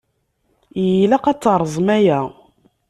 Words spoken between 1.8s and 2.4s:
aya.